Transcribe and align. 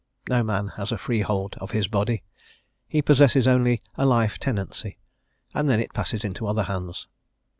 No 0.27 0.41
man 0.41 0.69
has 0.77 0.91
a 0.91 0.97
freehold 0.97 1.55
of 1.61 1.69
his 1.77 1.87
body; 1.87 2.23
he 2.87 3.03
possesses 3.03 3.45
only 3.45 3.83
a 3.93 4.03
life 4.07 4.39
tenancy, 4.39 4.97
and 5.53 5.69
then 5.69 5.79
it 5.79 5.93
passes 5.93 6.23
into 6.23 6.47
other 6.47 6.63
hands. 6.63 7.05